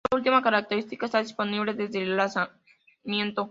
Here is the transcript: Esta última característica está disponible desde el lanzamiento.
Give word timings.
Esta 0.03 0.17
última 0.17 0.41
característica 0.41 1.05
está 1.05 1.19
disponible 1.19 1.75
desde 1.75 2.01
el 2.01 2.17
lanzamiento. 2.17 3.49